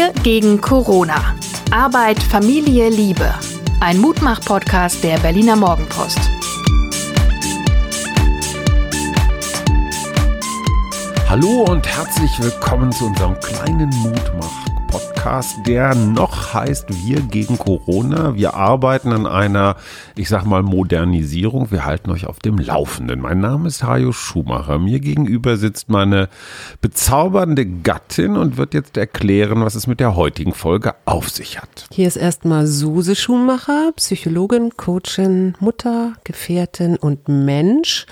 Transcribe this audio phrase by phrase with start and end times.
[0.00, 1.34] Wir gegen Corona.
[1.70, 3.34] Arbeit, Familie, Liebe.
[3.80, 6.18] Ein Mutmach-Podcast der Berliner Morgenpost.
[11.28, 14.59] Hallo und herzlich willkommen zu unserem kleinen Mutmach
[15.20, 18.36] Podcast, der noch heißt Wir gegen Corona.
[18.36, 19.76] Wir arbeiten an einer,
[20.16, 21.70] ich sag mal, Modernisierung.
[21.70, 23.20] Wir halten euch auf dem Laufenden.
[23.20, 24.78] Mein Name ist Hajo Schumacher.
[24.78, 26.30] Mir gegenüber sitzt meine
[26.80, 31.86] bezaubernde Gattin und wird jetzt erklären, was es mit der heutigen Folge auf sich hat.
[31.92, 38.06] Hier ist erstmal Suse Schumacher, Psychologin, Coachin, Mutter, Gefährtin und Mensch.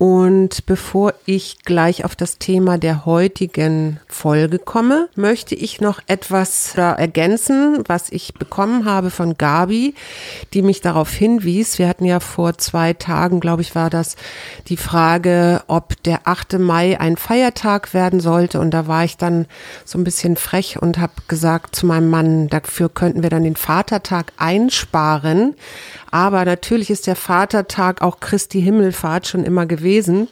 [0.00, 6.76] Und bevor ich gleich auf das Thema der heutigen Folge komme, möchte ich noch etwas
[6.76, 9.96] ergänzen, was ich bekommen habe von Gabi,
[10.54, 11.80] die mich darauf hinwies.
[11.80, 14.14] Wir hatten ja vor zwei Tagen, glaube ich, war das
[14.68, 16.60] die Frage, ob der 8.
[16.60, 18.60] Mai ein Feiertag werden sollte.
[18.60, 19.46] Und da war ich dann
[19.84, 23.56] so ein bisschen frech und habe gesagt zu meinem Mann, dafür könnten wir dann den
[23.56, 25.56] Vatertag einsparen.
[26.10, 30.28] Aber natürlich ist der Vatertag auch Christi Himmelfahrt schon immer gewesen.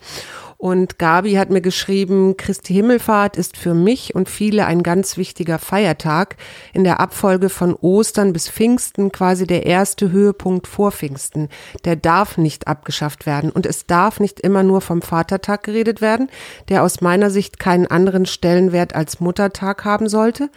[0.58, 5.58] Und Gabi hat mir geschrieben, Christi Himmelfahrt ist für mich und viele ein ganz wichtiger
[5.58, 6.36] Feiertag.
[6.72, 11.50] In der Abfolge von Ostern bis Pfingsten quasi der erste Höhepunkt vor Pfingsten.
[11.84, 13.50] Der darf nicht abgeschafft werden.
[13.50, 16.30] Und es darf nicht immer nur vom Vatertag geredet werden,
[16.70, 20.48] der aus meiner Sicht keinen anderen Stellenwert als Muttertag haben sollte.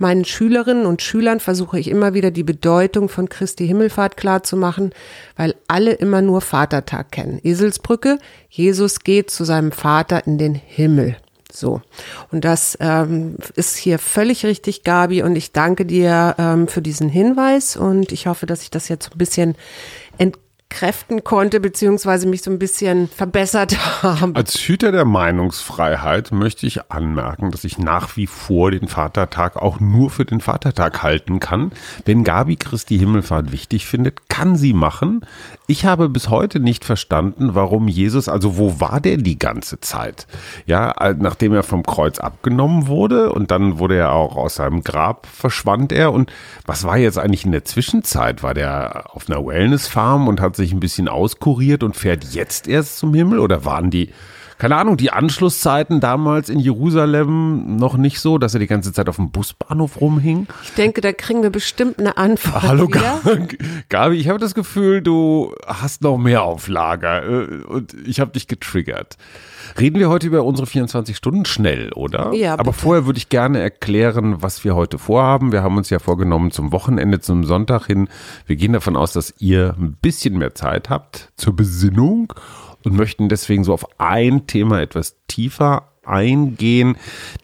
[0.00, 4.94] Meinen Schülerinnen und Schülern versuche ich immer wieder die Bedeutung von Christi Himmelfahrt klarzumachen,
[5.36, 7.38] weil alle immer nur Vatertag kennen.
[7.42, 11.16] Eselsbrücke, Jesus geht zu seinem Vater in den Himmel.
[11.52, 11.82] So.
[12.32, 15.22] Und das ähm, ist hier völlig richtig, Gabi.
[15.22, 17.76] Und ich danke dir ähm, für diesen Hinweis.
[17.76, 19.54] Und ich hoffe, dass ich das jetzt ein bisschen
[20.70, 24.34] entkräften konnte, beziehungsweise mich so ein bisschen verbessert habe.
[24.36, 29.80] Als Hüter der Meinungsfreiheit möchte ich anmerken, dass ich nach wie vor den Vatertag auch
[29.80, 31.72] nur für den Vatertag halten kann.
[32.04, 35.26] Wenn Gabi Christi Himmelfahrt wichtig findet, kann sie machen.
[35.66, 40.26] Ich habe bis heute nicht verstanden, warum Jesus, also wo war der die ganze Zeit?
[40.66, 45.26] Ja, nachdem er vom Kreuz abgenommen wurde und dann wurde er auch aus seinem Grab
[45.26, 46.32] verschwand er und
[46.64, 48.42] was war jetzt eigentlich in der Zwischenzeit?
[48.42, 52.98] War der auf einer Wellnessfarm und hat sich ein bisschen auskuriert und fährt jetzt erst
[52.98, 53.38] zum Himmel?
[53.40, 54.10] Oder waren die
[54.60, 59.08] keine Ahnung, die Anschlusszeiten damals in Jerusalem noch nicht so, dass er die ganze Zeit
[59.08, 60.48] auf dem Busbahnhof rumhing?
[60.62, 62.62] Ich denke, da kriegen wir bestimmt eine Antwort.
[62.62, 63.20] Hallo wieder.
[63.88, 68.32] Gabi, ich habe das Gefühl, du hast noch mehr auf Lager äh, und ich habe
[68.32, 69.16] dich getriggert.
[69.78, 72.34] Reden wir heute über unsere 24 Stunden schnell, oder?
[72.34, 72.58] Ja.
[72.58, 75.52] Aber vorher würde ich gerne erklären, was wir heute vorhaben.
[75.52, 78.08] Wir haben uns ja vorgenommen zum Wochenende, zum Sonntag hin.
[78.44, 82.34] Wir gehen davon aus, dass ihr ein bisschen mehr Zeit habt zur Besinnung
[82.84, 86.96] und möchten deswegen so auf ein Thema etwas tiefer eingehen.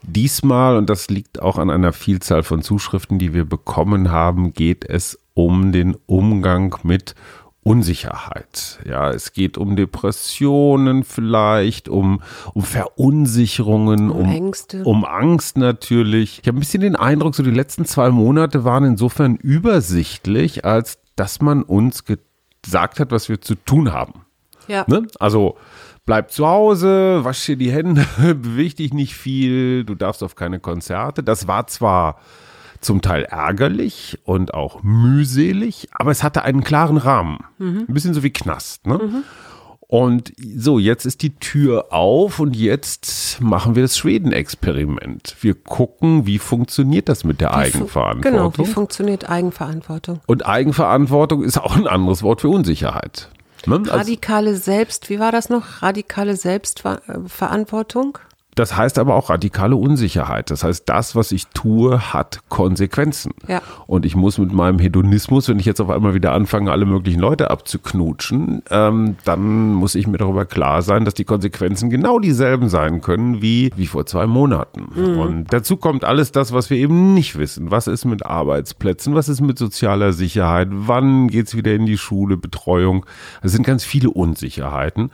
[0.03, 4.85] Diesmal, und das liegt auch an einer Vielzahl von Zuschriften, die wir bekommen haben, geht
[4.85, 7.15] es um den Umgang mit
[7.63, 8.79] Unsicherheit.
[8.89, 12.23] Ja, es geht um Depressionen vielleicht, um,
[12.55, 14.85] um Verunsicherungen, um, um Ängste.
[14.85, 16.39] Um Angst natürlich.
[16.43, 20.99] Ich habe ein bisschen den Eindruck, so die letzten zwei Monate waren insofern übersichtlich, als
[21.17, 24.26] dass man uns gesagt hat, was wir zu tun haben.
[24.69, 24.85] Ja.
[24.87, 25.07] Ne?
[25.19, 25.57] Also
[26.07, 30.61] bleib zu Hause, wasch dir die Hände, beweg dich nicht viel, du darfst auf keine
[30.61, 31.23] Konzerte.
[31.23, 32.19] Das war zwar
[32.81, 37.39] zum Teil ärgerlich und auch mühselig, aber es hatte einen klaren Rahmen.
[37.59, 37.87] Mhm.
[37.89, 38.87] Ein bisschen so wie Knast.
[38.87, 38.99] Ne?
[38.99, 39.25] Mhm.
[39.89, 45.37] Und so, jetzt ist die Tür auf und jetzt machen wir das Schweden-Experiment.
[45.41, 48.21] Wir gucken, wie funktioniert das mit der wie Eigenverantwortung.
[48.21, 50.21] Genau, wie funktioniert Eigenverantwortung.
[50.27, 53.31] Und Eigenverantwortung ist auch ein anderes Wort für Unsicherheit.
[53.67, 53.83] Ne?
[53.87, 55.83] Radikale Selbst, wie war das noch?
[55.83, 58.19] Radikale Selbstverantwortung?
[58.57, 60.51] Das heißt aber auch radikale Unsicherheit.
[60.51, 63.33] Das heißt, das, was ich tue, hat Konsequenzen.
[63.47, 63.61] Ja.
[63.87, 67.21] Und ich muss mit meinem Hedonismus, wenn ich jetzt auf einmal wieder anfange, alle möglichen
[67.21, 72.71] Leute abzuknutschen, ähm, dann muss ich mir darüber klar sein, dass die Konsequenzen genau dieselben
[72.71, 74.87] sein können wie, wie vor zwei Monaten.
[74.95, 75.19] Mhm.
[75.19, 77.71] Und dazu kommt alles das, was wir eben nicht wissen.
[77.71, 79.15] Was ist mit Arbeitsplätzen?
[79.15, 80.69] Was ist mit sozialer Sicherheit?
[80.71, 82.39] Wann geht's wieder in die Schule?
[82.39, 83.05] Betreuung?
[83.43, 85.11] Es sind ganz viele Unsicherheiten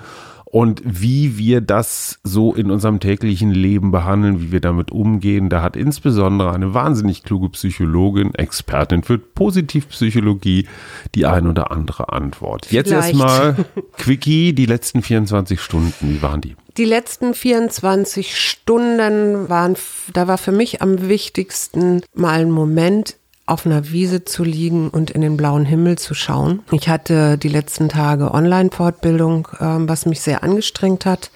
[0.52, 5.48] und wie wir das so in unserem täglichen Leben behandeln, wie wir damit umgehen.
[5.48, 10.68] Da hat insbesondere eine wahnsinnig kluge Psychologin, Expertin für Positivpsychologie,
[11.14, 12.70] die ein oder andere Antwort.
[12.70, 13.64] Jetzt erstmal
[13.96, 16.54] Quickie, die letzten 24 Stunden, wie waren die?
[16.76, 19.74] Die letzten 24 Stunden waren,
[20.12, 25.10] da war für mich am wichtigsten mal ein Moment auf einer Wiese zu liegen und
[25.10, 26.62] in den blauen Himmel zu schauen.
[26.70, 31.30] Ich hatte die letzten Tage Online-Fortbildung, ähm, was mich sehr angestrengt hat,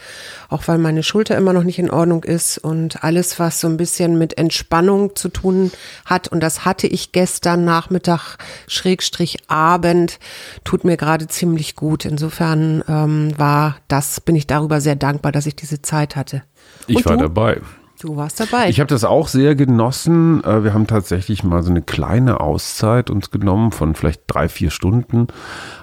[0.48, 3.76] auch weil meine Schulter immer noch nicht in Ordnung ist und alles, was so ein
[3.76, 5.72] bisschen mit Entspannung zu tun
[6.04, 6.28] hat.
[6.28, 8.38] Und das hatte ich gestern Nachmittag,
[8.68, 10.20] Schrägstrich Abend,
[10.62, 12.04] tut mir gerade ziemlich gut.
[12.04, 16.44] Insofern ähm, war das, bin ich darüber sehr dankbar, dass ich diese Zeit hatte.
[16.86, 17.22] Ich Und war du?
[17.24, 17.60] dabei.
[18.06, 18.68] Du warst dabei.
[18.68, 20.44] Ich habe das auch sehr genossen.
[20.44, 24.70] Äh, Wir haben tatsächlich mal so eine kleine Auszeit uns genommen von vielleicht drei, vier
[24.70, 25.26] Stunden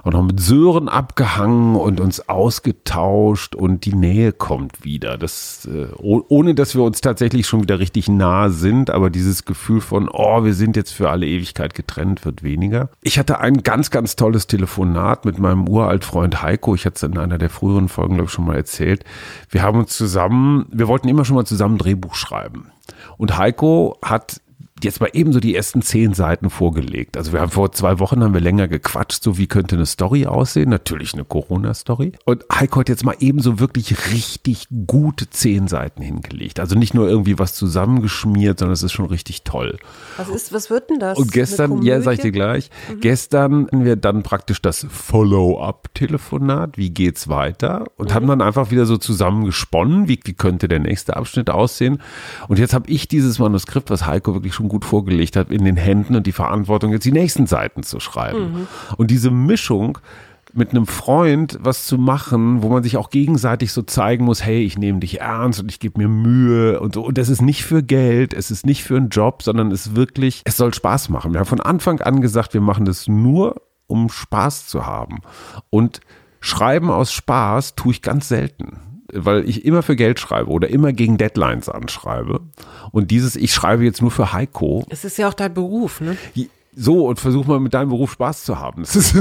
[0.03, 5.17] und haben mit Sören abgehangen und uns ausgetauscht und die Nähe kommt wieder.
[5.17, 9.43] Das, äh, oh- ohne dass wir uns tatsächlich schon wieder richtig nah sind, aber dieses
[9.43, 12.87] Gefühl von, oh, wir sind jetzt für alle Ewigkeit getrennt, wird weniger.
[13.01, 16.73] Ich hatte ein ganz, ganz tolles Telefonat mit meinem Uraltfreund Heiko.
[16.73, 19.03] Ich hatte es in einer der früheren Folgen, glaube ich, schon mal erzählt.
[19.49, 21.81] Wir haben uns zusammen, wir wollten immer schon mal zusammen ein
[22.13, 22.71] Drehbuch schreiben.
[23.17, 24.41] Und Heiko hat
[24.83, 27.17] jetzt mal ebenso die ersten zehn Seiten vorgelegt.
[27.17, 30.25] Also wir haben vor zwei Wochen haben wir länger gequatscht, so wie könnte eine Story
[30.25, 30.69] aussehen.
[30.69, 32.13] Natürlich eine Corona-Story.
[32.25, 36.59] Und Heiko hat jetzt mal ebenso wirklich richtig gute zehn Seiten hingelegt.
[36.59, 39.77] Also nicht nur irgendwie was zusammengeschmiert, sondern es ist schon richtig toll.
[40.17, 41.17] was ist, was wird denn das?
[41.17, 42.69] Und gestern, ja, sag ich dir gleich,
[43.01, 47.85] gestern hatten wir dann praktisch das Follow-up-Telefonat, wie geht's weiter?
[47.97, 51.99] Und haben dann einfach wieder so zusammengesponnen, wie, wie könnte der nächste Abschnitt aussehen?
[52.47, 55.77] Und jetzt habe ich dieses Manuskript, was Heiko wirklich schon gut vorgelegt hat, in den
[55.77, 58.67] Händen und die Verantwortung, jetzt die nächsten Seiten zu schreiben.
[58.97, 59.99] Und diese Mischung,
[60.53, 64.63] mit einem Freund was zu machen, wo man sich auch gegenseitig so zeigen muss, hey,
[64.63, 67.03] ich nehme dich ernst und ich gebe mir Mühe und so.
[67.03, 69.95] Und das ist nicht für Geld, es ist nicht für einen Job, sondern es ist
[69.95, 71.33] wirklich, es soll Spaß machen.
[71.33, 75.21] Wir haben von Anfang an gesagt, wir machen das nur, um Spaß zu haben.
[75.69, 76.01] Und
[76.39, 78.92] Schreiben aus Spaß tue ich ganz selten.
[79.13, 82.41] Weil ich immer für Geld schreibe oder immer gegen Deadlines anschreibe.
[82.91, 86.17] Und dieses, ich schreibe jetzt nur für Heiko, Es ist ja auch dein Beruf, ne?
[86.75, 88.81] so und versuch mal mit deinem Beruf Spaß zu haben.
[88.81, 89.13] Das ist,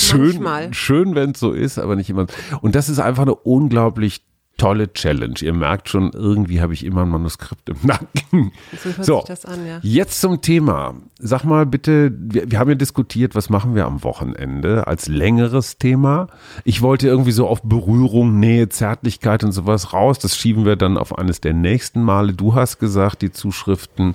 [0.00, 0.72] schön, Manchmal.
[0.72, 2.26] schön, wenn es so ist, aber nicht immer.
[2.62, 4.22] Und das ist einfach eine unglaublich
[4.60, 5.34] tolle Challenge.
[5.40, 8.52] Ihr merkt schon, irgendwie habe ich immer ein Manuskript im Nacken.
[8.82, 9.78] So hört So, sich das an, ja.
[9.82, 10.94] jetzt zum Thema.
[11.18, 15.78] Sag mal bitte, wir, wir haben ja diskutiert, was machen wir am Wochenende als längeres
[15.78, 16.26] Thema.
[16.64, 20.18] Ich wollte irgendwie so auf Berührung, Nähe, Zärtlichkeit und sowas raus.
[20.18, 22.34] Das schieben wir dann auf eines der nächsten Male.
[22.34, 24.14] Du hast gesagt, die Zuschriften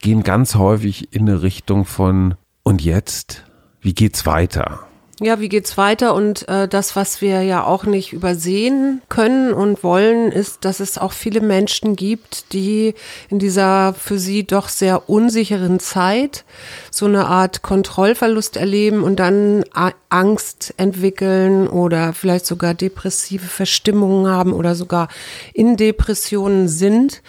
[0.00, 3.44] gehen ganz häufig in eine Richtung von und jetzt,
[3.80, 4.80] wie geht's weiter?
[5.22, 6.14] Ja, wie geht's weiter?
[6.14, 10.98] Und äh, das, was wir ja auch nicht übersehen können und wollen, ist, dass es
[10.98, 12.94] auch viele Menschen gibt, die
[13.28, 16.44] in dieser für sie doch sehr unsicheren Zeit
[16.90, 19.64] so eine Art Kontrollverlust erleben und dann
[20.08, 25.06] Angst entwickeln oder vielleicht sogar depressive Verstimmungen haben oder sogar
[25.54, 27.22] in Depressionen sind.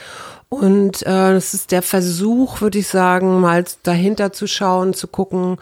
[0.49, 5.57] Und äh, es ist der Versuch, würde ich sagen, mal dahinter zu schauen, zu gucken,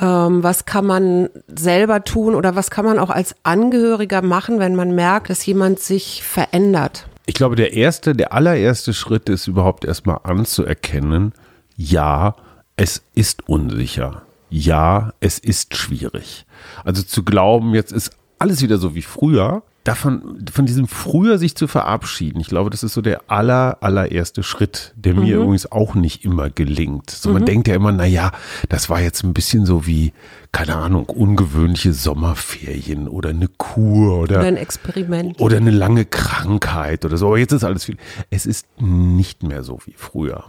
[0.00, 4.76] ähm, was kann man selber tun oder was kann man auch als Angehöriger machen, wenn
[4.76, 7.08] man merkt, dass jemand sich verändert.
[7.26, 11.32] Ich glaube, der erste, der allererste Schritt ist überhaupt erstmal anzuerkennen,
[11.76, 12.36] ja,
[12.76, 14.22] es ist unsicher.
[14.50, 16.46] Ja, es ist schwierig.
[16.84, 21.56] Also zu glauben, jetzt ist alles wieder so wie früher, davon, von diesem früher sich
[21.56, 25.94] zu verabschieden, ich glaube, das ist so der aller, allererste Schritt, der mir übrigens auch
[25.94, 27.10] nicht immer gelingt.
[27.10, 28.32] So, man denkt ja immer, na ja,
[28.68, 30.12] das war jetzt ein bisschen so wie,
[30.58, 35.40] keine Ahnung, ungewöhnliche Sommerferien oder eine Kur oder Oder ein Experiment.
[35.40, 37.28] oder eine lange Krankheit oder so.
[37.28, 37.96] Aber jetzt ist alles viel.
[38.30, 40.46] Es ist nicht mehr so wie früher.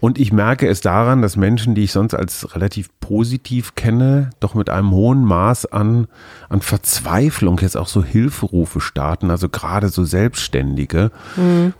[0.00, 4.54] Und ich merke es daran, dass Menschen, die ich sonst als relativ positiv kenne, doch
[4.54, 6.06] mit einem hohen Maß an,
[6.48, 11.10] an Verzweiflung jetzt auch so Hilferufe starten, also gerade so Selbstständige,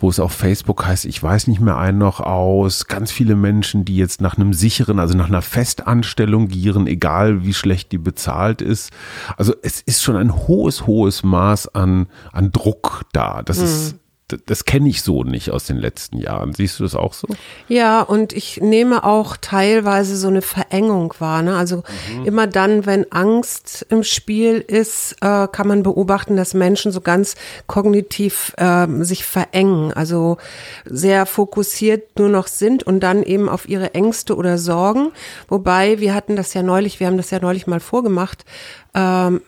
[0.00, 3.84] wo es auf Facebook heißt, ich weiß nicht mehr einen noch aus, ganz viele Menschen,
[3.84, 8.62] die jetzt nach einem sicheren, also nach einer Festanstellung gieren, egal wie schlecht die bezahlt
[8.62, 8.90] ist.
[9.36, 13.42] Also es ist schon ein hohes, hohes Maß an, an Druck da.
[13.42, 13.96] Das ist,
[14.28, 16.52] das, kenne ich so nicht aus den letzten Jahren.
[16.52, 17.28] Siehst du das auch so?
[17.68, 21.42] Ja, und ich nehme auch teilweise so eine Verengung wahr.
[21.42, 21.56] Ne?
[21.56, 21.82] Also
[22.24, 27.36] immer dann, wenn Angst im Spiel ist, äh, kann man beobachten, dass Menschen so ganz
[27.66, 30.36] kognitiv ähm, sich verengen, also
[30.84, 35.12] sehr fokussiert nur noch sind und dann eben auf ihre Ängste oder Sorgen.
[35.48, 38.44] Wobei, wir hatten das ja neulich, wir haben das ja neulich mal vorgemacht,
[38.98, 39.42] ähm,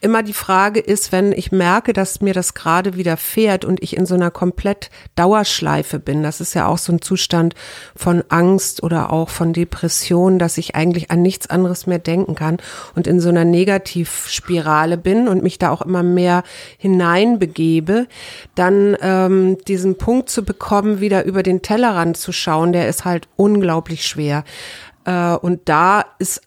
[0.00, 4.06] immer die Frage ist, wenn ich merke, dass mir das gerade widerfährt und ich in
[4.06, 7.54] so einer komplett Dauerschleife bin, das ist ja auch so ein Zustand
[7.96, 12.58] von Angst oder auch von Depression, dass ich eigentlich an nichts anderes mehr denken kann
[12.94, 16.44] und in so einer Negativspirale bin und mich da auch immer mehr
[16.78, 18.06] hineinbegebe,
[18.54, 23.26] dann ähm, diesen Punkt zu bekommen, wieder über den Tellerrand zu schauen, der ist halt
[23.36, 24.44] unglaublich schwer.
[25.04, 26.42] Äh, und da ist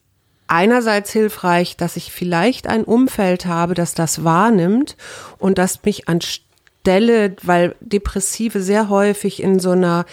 [0.48, 4.96] einerseits hilfreich, dass ich vielleicht ein Umfeld habe, das das wahrnimmt
[5.38, 10.06] und das mich anstelle, weil Depressive sehr häufig in so einer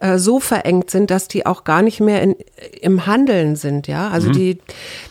[0.00, 2.36] äh, so verengt sind, dass die auch gar nicht mehr in,
[2.80, 4.08] im Handeln sind, ja.
[4.08, 4.32] Also mhm.
[4.34, 4.58] die,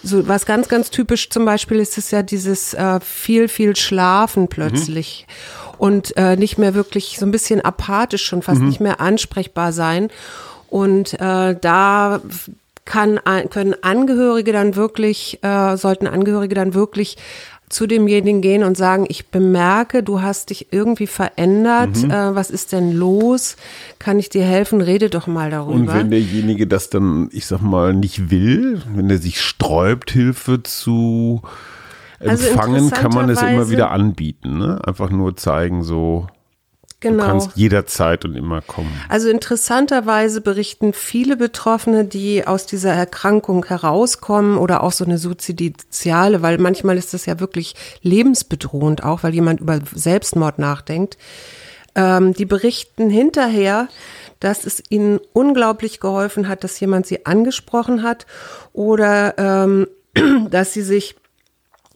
[0.03, 4.47] so was ganz, ganz typisch zum Beispiel ist es ja dieses äh, viel, viel Schlafen
[4.47, 5.25] plötzlich.
[5.27, 5.67] Mhm.
[5.79, 8.67] Und äh, nicht mehr wirklich so ein bisschen apathisch schon fast mhm.
[8.67, 10.09] nicht mehr ansprechbar sein.
[10.69, 12.19] Und äh, da
[12.87, 13.19] kann,
[13.51, 17.17] können Angehörige dann wirklich, äh, sollten Angehörige dann wirklich
[17.69, 22.11] zu demjenigen gehen und sagen, ich bemerke, du hast dich irgendwie verändert, mhm.
[22.11, 23.57] äh, was ist denn los?
[23.99, 24.79] Kann ich dir helfen?
[24.79, 25.75] Rede doch mal darüber.
[25.75, 30.63] Und wenn derjenige das dann, ich sag mal, nicht will, wenn er sich sträubt, Hilfe
[30.63, 31.41] zu
[32.21, 34.57] also empfangen, also kann man es immer wieder anbieten.
[34.57, 34.79] Ne?
[34.85, 36.27] Einfach nur zeigen, so,
[36.99, 37.23] Genau.
[37.23, 38.91] Du kannst jederzeit und immer kommen.
[39.07, 46.41] Also interessanterweise berichten viele Betroffene, die aus dieser Erkrankung herauskommen oder auch so eine Suizidiale,
[46.41, 51.19] weil manchmal ist das ja wirklich lebensbedrohend auch, weil jemand über Selbstmord nachdenkt.
[51.93, 53.89] Ähm, die berichten hinterher,
[54.39, 58.25] dass es ihnen unglaublich geholfen hat, dass jemand sie angesprochen hat
[58.73, 59.87] oder ähm,
[60.49, 61.15] dass sie sich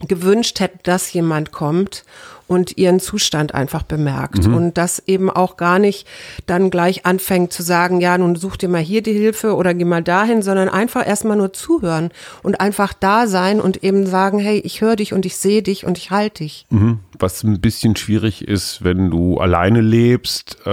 [0.06, 2.04] gewünscht hätten, dass jemand kommt
[2.46, 4.54] und ihren Zustand einfach bemerkt mhm.
[4.54, 6.06] und das eben auch gar nicht
[6.46, 9.84] dann gleich anfängt zu sagen, ja, nun such dir mal hier die Hilfe oder geh
[9.84, 12.10] mal dahin, sondern einfach erstmal nur zuhören
[12.42, 15.86] und einfach da sein und eben sagen, hey, ich höre dich und ich sehe dich
[15.86, 16.66] und ich halte dich.
[16.70, 17.00] Mhm.
[17.18, 20.70] Was ein bisschen schwierig ist, wenn du alleine lebst, äh,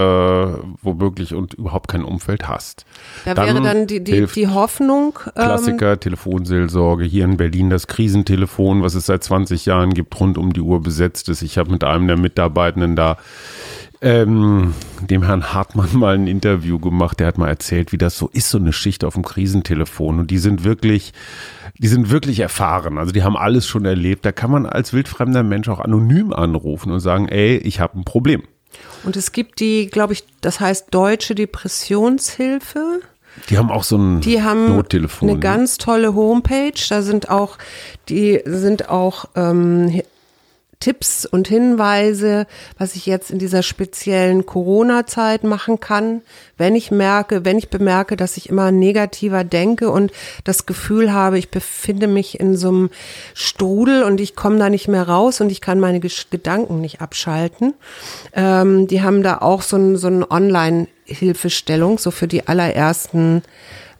[0.82, 2.84] womöglich und überhaupt kein Umfeld hast.
[3.24, 5.18] Da dann wäre dann die, die, die Hoffnung.
[5.26, 10.18] Ähm, Klassiker, ähm, Telefonseelsorge, hier in Berlin das Krisentelefon, was es seit 20 Jahren gibt,
[10.18, 11.42] rund um die Uhr besetzt ist.
[11.42, 13.16] Ich habe mit einem der Mitarbeitenden da
[14.02, 17.20] ähm, dem Herrn Hartmann mal ein Interview gemacht.
[17.20, 20.18] Der hat mal erzählt, wie das so ist, so eine Schicht auf dem Krisentelefon.
[20.18, 21.12] Und die sind wirklich,
[21.78, 22.98] die sind wirklich erfahren.
[22.98, 24.24] Also die haben alles schon erlebt.
[24.24, 28.04] Da kann man als wildfremder Mensch auch anonym anrufen und sagen, ey, ich habe ein
[28.04, 28.42] Problem.
[29.04, 33.00] Und es gibt die, glaube ich, das heißt Deutsche Depressionshilfe.
[33.48, 35.30] Die haben auch so ein die haben Nottelefon.
[35.30, 36.72] Eine ganz tolle Homepage.
[36.88, 37.58] Da sind auch,
[38.08, 40.02] die sind auch ähm,
[40.80, 42.46] Tipps und Hinweise,
[42.78, 46.22] was ich jetzt in dieser speziellen Corona-Zeit machen kann,
[46.56, 50.10] wenn ich merke, wenn ich bemerke, dass ich immer negativer denke und
[50.44, 52.90] das Gefühl habe, ich befinde mich in so einem
[53.34, 57.74] Strudel und ich komme da nicht mehr raus und ich kann meine Gedanken nicht abschalten.
[58.32, 63.42] Ähm, die haben da auch so ein, so Online-Hilfestellung, so für die allerersten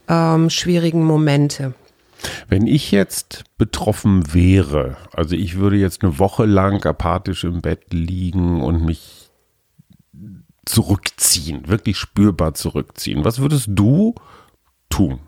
[0.09, 1.75] ähm, schwierigen Momente.
[2.49, 7.93] Wenn ich jetzt betroffen wäre, also ich würde jetzt eine Woche lang apathisch im Bett
[7.93, 9.31] liegen und mich
[10.67, 14.15] zurückziehen, wirklich spürbar zurückziehen, was würdest du
[14.89, 15.21] tun?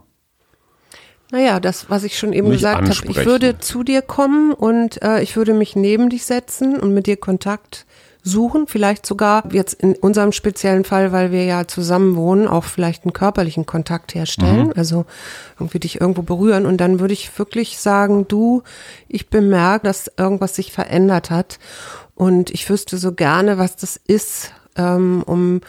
[1.33, 5.01] Naja, das, was ich schon eben Mich gesagt habe, ich würde zu dir kommen und
[5.03, 7.87] äh, ich würde mich neben dich setzen und mit dir Kontakt
[8.23, 13.05] suchen, vielleicht sogar jetzt in unserem speziellen Fall, weil wir ja zusammen wohnen, auch vielleicht
[13.05, 14.73] einen körperlichen Kontakt herstellen, mhm.
[14.77, 15.07] also
[15.59, 18.63] irgendwie dich irgendwo berühren und dann würde ich wirklich sagen, du,
[19.09, 21.59] ich bemerke, dass irgendwas sich verändert hat
[22.15, 25.61] und ich wüsste so gerne, was das ist, ähm, um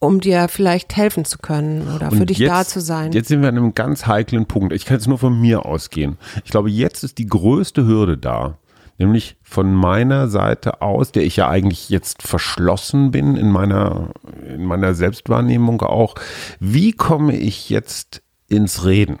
[0.00, 3.10] um dir vielleicht helfen zu können oder und für dich jetzt, da zu sein.
[3.10, 4.72] Jetzt sind wir an einem ganz heiklen Punkt.
[4.72, 6.18] Ich kann jetzt nur von mir ausgehen.
[6.44, 8.58] Ich glaube, jetzt ist die größte Hürde da
[8.98, 14.10] nämlich von meiner Seite aus, der ich ja eigentlich jetzt verschlossen bin in meiner,
[14.46, 16.16] in meiner Selbstwahrnehmung auch,
[16.60, 19.18] wie komme ich jetzt ins Reden?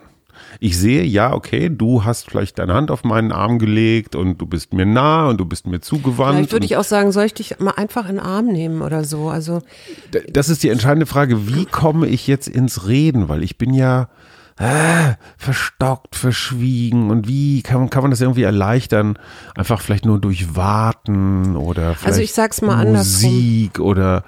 [0.60, 4.46] Ich sehe, ja, okay, du hast vielleicht deine Hand auf meinen Arm gelegt und du
[4.46, 6.36] bist mir nah und du bist mir zugewandt.
[6.36, 9.04] Vielleicht würde ich auch sagen, soll ich dich mal einfach in den Arm nehmen oder
[9.04, 9.28] so?
[9.28, 9.60] Also
[10.28, 11.48] das ist die entscheidende Frage.
[11.54, 13.28] Wie komme ich jetzt ins Reden?
[13.28, 14.08] Weil ich bin ja
[14.58, 19.18] äh, verstockt, verschwiegen und wie kann, kann man das irgendwie erleichtern?
[19.54, 23.86] Einfach vielleicht nur durch Warten oder vielleicht also ich sag's mal Musik andersrum.
[23.86, 24.24] oder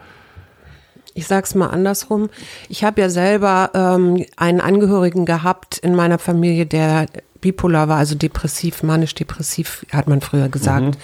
[1.14, 2.30] ich sag's mal andersrum.
[2.68, 7.06] Ich habe ja selber ähm, einen Angehörigen gehabt in meiner Familie, der
[7.40, 10.84] bipolar war, also depressiv, manisch-depressiv, hat man früher gesagt.
[10.84, 11.00] Mhm.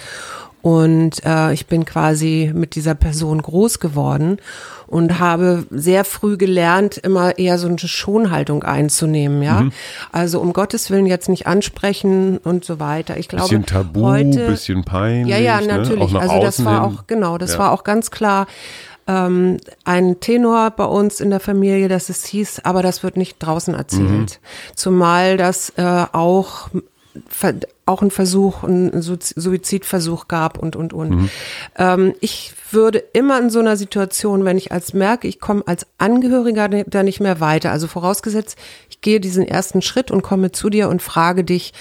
[0.67, 4.37] Und äh, ich bin quasi mit dieser Person groß geworden
[4.85, 9.61] und habe sehr früh gelernt, immer eher so eine Schonhaltung einzunehmen, ja.
[9.61, 9.71] Mhm.
[10.11, 13.15] Also um Gottes Willen jetzt nicht ansprechen und so weiter.
[13.15, 15.29] Ich glaube, bisschen Tabu, heute, bisschen peinlich.
[15.29, 15.67] Ja, ja, ne?
[15.67, 16.11] natürlich.
[16.11, 16.19] Ne?
[16.19, 17.59] Also das war auch genau, das ja.
[17.59, 18.45] war auch ganz klar
[19.07, 23.37] ähm, ein Tenor bei uns in der Familie, dass es hieß, aber das wird nicht
[23.39, 24.01] draußen erzählt.
[24.41, 24.75] Mhm.
[24.75, 26.67] Zumal das äh, auch
[27.85, 31.09] auch einen Versuch, einen Suizidversuch gab und, und, und.
[31.09, 31.29] Mhm.
[31.77, 35.85] Ähm, ich würde immer in so einer Situation, wenn ich als merke, ich komme als
[35.97, 38.57] Angehöriger da nicht mehr weiter, also vorausgesetzt,
[38.89, 41.73] ich gehe diesen ersten Schritt und komme zu dir und frage dich,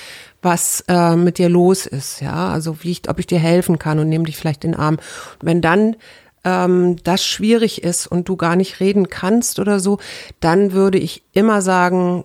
[0.43, 3.99] was äh, mit dir los ist, ja, also wie ich, ob ich dir helfen kann
[3.99, 4.99] und nehme dich vielleicht in den Arm.
[5.41, 5.97] wenn dann
[6.45, 9.99] ähm, das schwierig ist und du gar nicht reden kannst oder so,
[10.41, 12.25] dann würde ich immer sagen,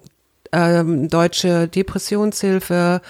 [0.52, 3.02] ähm, deutsche Depressionshilfe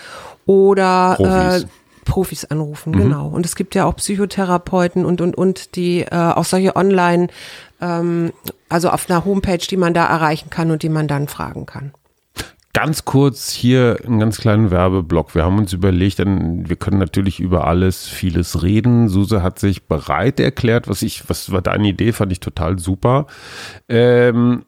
[0.45, 1.63] oder Profis.
[1.63, 1.67] Äh,
[2.05, 2.97] Profis anrufen, mhm.
[2.97, 3.27] genau.
[3.27, 7.27] Und es gibt ja auch Psychotherapeuten und und und, die äh, auch solche Online,
[7.79, 8.33] ähm,
[8.69, 11.93] also auf einer Homepage, die man da erreichen kann und die man dann fragen kann.
[12.73, 15.35] Ganz kurz hier einen ganz kleinen Werbeblock.
[15.35, 19.09] Wir haben uns überlegt, denn wir können natürlich über alles vieles reden.
[19.09, 23.27] Suse hat sich bereit erklärt, was ich, was war deine Idee, fand ich total super.
[23.89, 24.63] Ähm,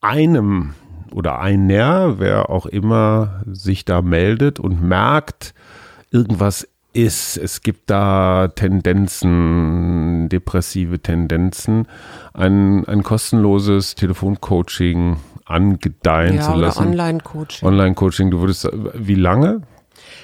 [0.00, 0.74] einem
[1.12, 5.54] oder einer, wer auch immer sich da meldet und merkt,
[6.10, 11.86] irgendwas ist, es gibt da Tendenzen, depressive Tendenzen,
[12.34, 16.88] ein, ein kostenloses Telefoncoaching angedeihen ja, zu lassen.
[16.88, 17.68] Online-Coaching.
[17.68, 19.62] Online-Coaching, du würdest, wie lange?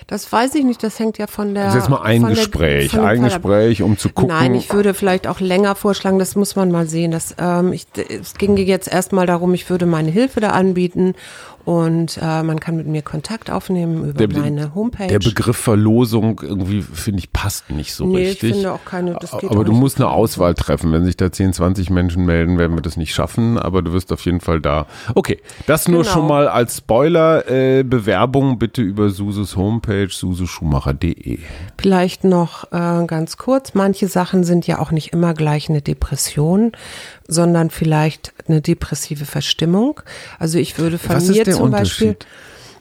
[0.06, 1.64] Das weiß ich nicht, das hängt ja von der.
[1.64, 4.28] Das ist jetzt mal ein Gespräch, der, ein Gespräch, um zu gucken.
[4.28, 7.10] Nein, ich würde vielleicht auch länger vorschlagen, das muss man mal sehen.
[7.10, 11.14] Das, ähm, ich, es ging jetzt erstmal darum, ich würde meine Hilfe da anbieten
[11.66, 15.08] und äh, man kann mit mir Kontakt aufnehmen über der, meine Homepage.
[15.08, 18.50] Der Begriff Verlosung irgendwie, finde ich, passt nicht so nee, richtig.
[18.50, 20.92] Ich finde auch keine, das geht Aber du musst eine Auswahl treffen.
[20.92, 24.12] Wenn sich da 10, 20 Menschen melden, werden wir das nicht schaffen, aber du wirst
[24.12, 24.87] auf jeden Fall da.
[25.16, 26.14] Okay, das nur genau.
[26.14, 27.50] schon mal als Spoiler.
[27.50, 31.40] Äh, Bewerbung bitte über Suses Homepage, suseschumacher.de.
[31.80, 33.75] Vielleicht noch äh, ganz kurz.
[33.75, 36.70] Manche Sachen sind ja auch nicht immer gleich eine Depression,
[37.28, 40.00] sondern vielleicht eine depressive Verstimmung.
[40.38, 42.16] Also ich würde von Was mir zum Beispiel,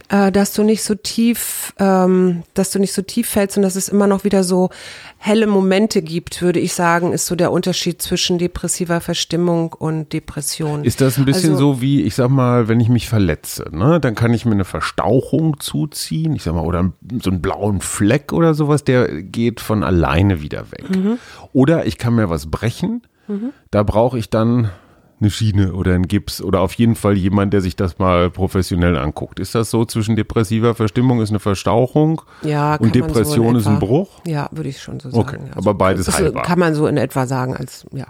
[0.10, 3.76] äh, dass du nicht so tief, ähm, dass du nicht so tief fällst und dass
[3.76, 4.70] es immer noch wieder so
[5.18, 10.84] helle Momente gibt, würde ich sagen, ist so der Unterschied zwischen depressiver Verstimmung und Depression.
[10.84, 14.00] Ist das ein bisschen also, so wie, ich sag mal, wenn ich mich verletze, ne,
[14.00, 18.32] dann kann ich mir eine Verstauchung zuziehen, ich sag mal, oder so einen blauen Fleck
[18.32, 20.88] oder sowas, der geht von alleine wieder weg.
[20.96, 21.18] Mhm.
[21.54, 23.52] Oder ich kann mir was brechen, mhm.
[23.72, 24.72] da brauche ich dann
[25.20, 28.98] eine Schiene oder ein Gips oder auf jeden Fall jemand, der sich das mal professionell
[28.98, 29.40] anguckt.
[29.40, 33.80] Ist das so zwischen depressiver Verstimmung ist eine Verstauchung ja, und Depression so ist ein
[33.80, 34.22] Bruch?
[34.28, 35.22] Ja, würde ich schon so sagen.
[35.22, 36.44] Okay, also, aber beides heilbar.
[36.44, 38.08] Kann man so in etwa sagen als ja.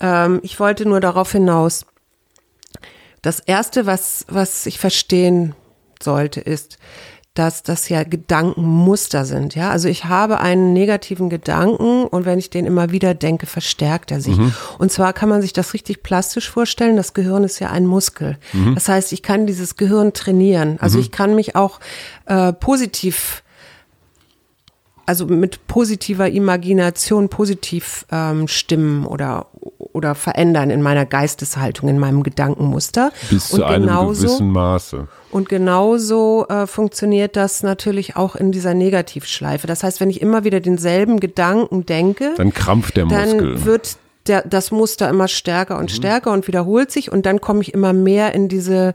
[0.00, 1.86] Ähm, ich wollte nur darauf hinaus.
[3.20, 5.54] Das erste, was was ich verstehen
[6.02, 6.78] sollte, ist,
[7.34, 9.54] dass das ja Gedankenmuster sind.
[9.54, 14.10] Ja, also ich habe einen negativen Gedanken und wenn ich den immer wieder denke, verstärkt
[14.10, 14.36] er sich.
[14.36, 14.52] Mhm.
[14.78, 16.96] Und zwar kann man sich das richtig plastisch vorstellen.
[16.96, 18.36] Das Gehirn ist ja ein Muskel.
[18.52, 18.74] Mhm.
[18.74, 20.76] Das heißt, ich kann dieses Gehirn trainieren.
[20.80, 21.04] Also mhm.
[21.04, 21.80] ich kann mich auch
[22.26, 23.42] äh, positiv
[25.04, 29.46] also mit positiver Imagination positiv ähm, stimmen oder
[29.92, 33.12] oder verändern in meiner Geisteshaltung, in meinem Gedankenmuster.
[33.28, 35.08] Bis zu einem gewissen Maße.
[35.32, 39.66] Und genauso äh, funktioniert das natürlich auch in dieser Negativschleife.
[39.66, 43.38] Das heißt, wenn ich immer wieder denselben Gedanken denke, dann krampft der Muskel.
[43.38, 45.96] Dann wird der, das Muster immer stärker und mhm.
[45.96, 48.94] stärker und wiederholt sich und dann komme ich immer mehr in diese,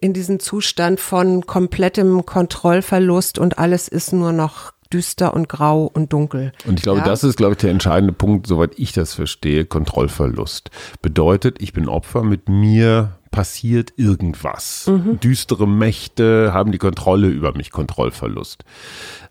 [0.00, 6.12] in diesen Zustand von komplettem Kontrollverlust und alles ist nur noch düster und grau und
[6.12, 6.52] dunkel.
[6.66, 7.04] Und ich glaube, ja?
[7.04, 10.70] das ist, glaube ich, der entscheidende Punkt, soweit ich das verstehe, Kontrollverlust.
[11.02, 14.86] Bedeutet, ich bin Opfer, mit mir passiert irgendwas.
[14.86, 15.18] Mhm.
[15.18, 18.64] Düstere Mächte haben die Kontrolle über mich, Kontrollverlust.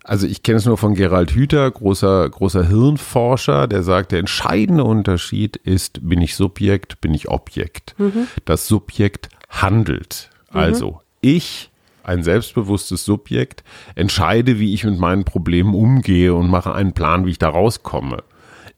[0.04, 4.84] Also ich kenne es nur von Gerald Hüther, großer, großer Hirnforscher, der sagt, der entscheidende
[4.84, 7.94] Unterschied ist, bin ich Subjekt, bin ich Objekt.
[7.96, 8.26] Mhm.
[8.44, 10.28] Das Subjekt handelt.
[10.52, 10.60] Mhm.
[10.60, 11.70] Also ich
[12.02, 13.64] ein selbstbewusstes Subjekt,
[13.94, 18.22] entscheide, wie ich mit meinen Problemen umgehe und mache einen Plan, wie ich da rauskomme.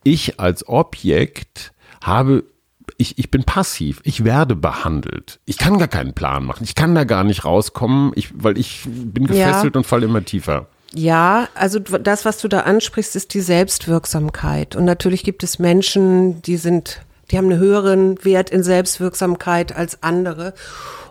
[0.05, 2.45] Ich als Objekt habe
[2.99, 5.41] ich, ich bin passiv, ich werde behandelt.
[5.45, 6.65] Ich kann gar keinen Plan machen.
[6.65, 9.79] Ich kann da gar nicht rauskommen, ich, weil ich bin gefesselt ja.
[9.79, 10.67] und falle immer tiefer.
[10.93, 14.77] Ja, also das, was du da ansprichst, ist die Selbstwirksamkeit.
[14.77, 20.03] Und natürlich gibt es Menschen, die sind, die haben einen höheren Wert in Selbstwirksamkeit als
[20.03, 20.55] andere.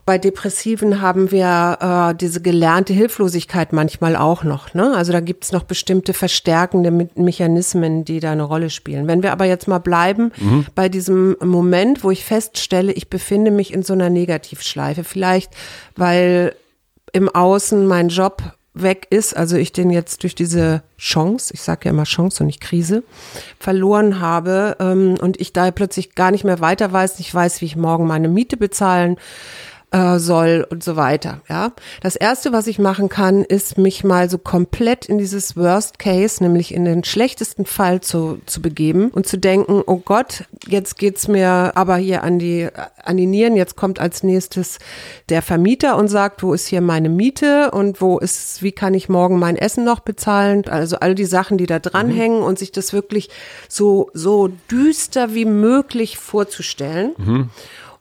[0.06, 4.76] Bei Depressiven haben wir äh, diese gelernte Hilflosigkeit manchmal auch noch.
[4.76, 4.94] Ne?
[4.96, 9.08] Also da gibt's noch bestimmte verstärkende Me Mechanismen, die da eine Rolle spielen.
[9.08, 10.68] Wenn wir aber jetzt mal bleiben mhm.
[10.76, 15.52] bei diesem Moment, wo ich feststelle, ich befinde mich in so einer Negativschleife, vielleicht
[15.96, 16.56] weil
[17.12, 18.44] im Außen mein Job
[18.76, 22.48] weg ist, also ich den jetzt durch diese Chance, ich sage ja immer Chance und
[22.48, 23.04] nicht Krise,
[23.58, 27.66] verloren habe ähm, und ich da plötzlich gar nicht mehr weiter weiß, nicht weiß, wie
[27.66, 29.18] ich morgen meine Miete bezahlen
[29.96, 31.42] äh, soll und so weiter.
[31.48, 36.00] Ja, das erste, was ich machen kann, ist mich mal so komplett in dieses Worst
[36.00, 40.98] Case, nämlich in den schlechtesten Fall zu, zu begeben und zu denken, oh Gott, jetzt
[40.98, 42.68] geht's mir aber hier an die
[43.04, 43.56] an die Nieren.
[43.56, 44.80] Jetzt kommt als nächstes
[45.30, 49.08] der Vermieter und sagt, wo ist hier meine Miete und wo ist, wie kann ich
[49.08, 50.68] morgen mein Essen noch bezahlen?
[50.68, 52.46] Also all die Sachen, die da dranhängen mhm.
[52.46, 53.30] und sich das wirklich
[53.70, 57.14] so so düster wie möglich vorzustellen.
[57.18, 57.50] Mhm.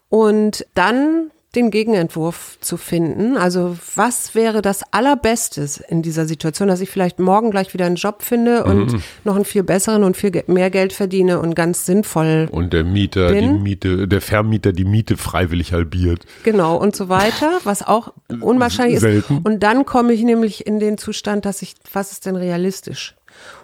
[0.09, 3.37] Und dann den Gegenentwurf zu finden.
[3.37, 7.97] Also was wäre das Allerbeste in dieser Situation, dass ich vielleicht morgen gleich wieder einen
[7.97, 9.03] Job finde und mhm.
[9.25, 12.49] noch einen viel besseren und viel mehr Geld verdiene und ganz sinnvoll.
[12.51, 13.57] Und der Mieter, bin.
[13.57, 16.25] die Miete, der Vermieter die Miete freiwillig halbiert.
[16.43, 19.39] Genau und so weiter, was auch unwahrscheinlich Selten.
[19.39, 19.47] ist.
[19.47, 23.15] Und dann komme ich nämlich in den Zustand, dass ich, was ist denn realistisch?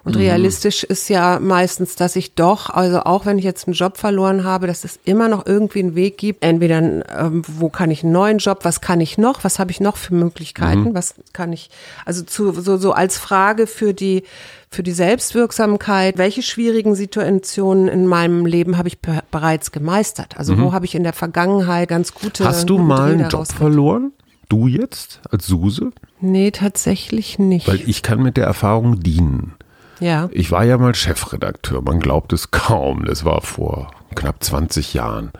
[0.03, 0.21] Und mhm.
[0.21, 4.43] realistisch ist ja meistens, dass ich doch, also auch wenn ich jetzt einen Job verloren
[4.43, 6.43] habe, dass es immer noch irgendwie einen Weg gibt.
[6.43, 9.79] Entweder, ähm, wo kann ich einen neuen Job, was kann ich noch, was habe ich
[9.79, 10.95] noch für Möglichkeiten, mhm.
[10.95, 11.69] was kann ich,
[12.05, 14.23] also zu, so, so als Frage für die,
[14.69, 20.37] für die Selbstwirksamkeit, welche schwierigen Situationen in meinem Leben habe ich bereits gemeistert?
[20.37, 20.63] Also mhm.
[20.63, 22.45] wo habe ich in der Vergangenheit ganz gute.
[22.45, 24.13] Hast du mal einen Job verloren?
[24.49, 25.91] Du jetzt als Suse?
[26.19, 27.67] Nee, tatsächlich nicht.
[27.67, 29.53] Weil ich kann mit der Erfahrung dienen.
[30.01, 30.29] Ja.
[30.31, 33.05] Ich war ja mal Chefredakteur, man glaubt es kaum.
[33.05, 35.31] Das war vor knapp 20 Jahren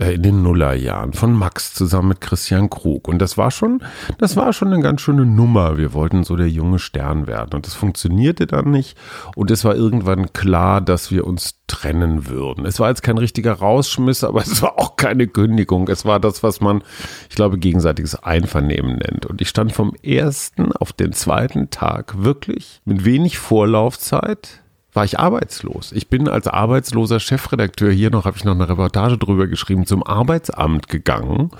[0.00, 3.06] in den Nullerjahren von Max zusammen mit Christian Krug.
[3.06, 3.82] Und das war schon,
[4.18, 5.76] das war schon eine ganz schöne Nummer.
[5.76, 7.54] Wir wollten so der junge Stern werden.
[7.54, 8.96] Und das funktionierte dann nicht.
[9.36, 12.64] Und es war irgendwann klar, dass wir uns trennen würden.
[12.64, 15.88] Es war jetzt kein richtiger Rausschmiss, aber es war auch keine Kündigung.
[15.88, 16.82] Es war das, was man,
[17.28, 19.26] ich glaube, gegenseitiges Einvernehmen nennt.
[19.26, 24.59] Und ich stand vom ersten auf den zweiten Tag wirklich mit wenig Vorlaufzeit
[24.92, 25.92] war ich arbeitslos.
[25.92, 30.02] Ich bin als arbeitsloser Chefredakteur hier noch, habe ich noch eine Reportage drüber geschrieben, zum
[30.02, 31.50] Arbeitsamt gegangen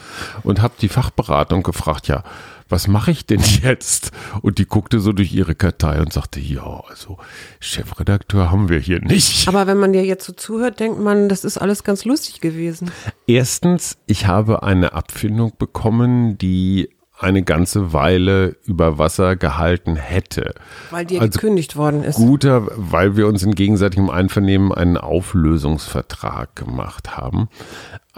[0.43, 2.25] und habe die Fachberatung gefragt, ja,
[2.69, 4.13] was mache ich denn jetzt?
[4.43, 7.19] Und die guckte so durch ihre Kartei und sagte, ja, also
[7.59, 9.49] Chefredakteur haben wir hier nicht.
[9.49, 12.91] Aber wenn man dir jetzt so zuhört, denkt man, das ist alles ganz lustig gewesen.
[13.27, 16.91] Erstens, ich habe eine Abfindung bekommen, die
[17.21, 20.55] eine ganze Weile über Wasser gehalten hätte.
[20.91, 22.17] Weil dir also gekündigt worden ist.
[22.17, 27.49] Guter, weil wir uns in gegenseitigem Einvernehmen einen Auflösungsvertrag gemacht haben.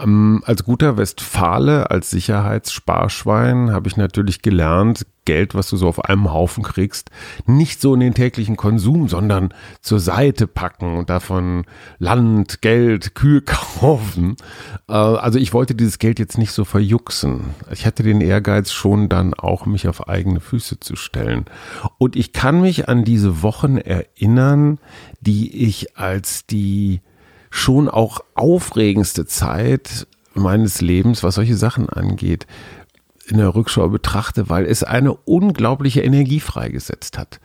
[0.03, 6.03] Ähm, als guter Westfale, als Sicherheitssparschwein habe ich natürlich gelernt, Geld, was du so auf
[6.03, 7.09] einem Haufen kriegst,
[7.45, 11.63] nicht so in den täglichen Konsum, sondern zur Seite packen und davon
[11.97, 14.35] Land, Geld, Kühe kaufen.
[14.89, 17.55] Äh, also ich wollte dieses Geld jetzt nicht so verjuxen.
[17.71, 21.45] Ich hatte den Ehrgeiz schon dann auch, mich auf eigene Füße zu stellen.
[21.97, 24.79] Und ich kann mich an diese Wochen erinnern,
[25.21, 26.99] die ich als die
[27.53, 32.47] schon auch aufregendste Zeit meines Lebens, was solche Sachen angeht,
[33.25, 37.39] in der Rückschau betrachte, weil es eine unglaubliche Energie freigesetzt hat.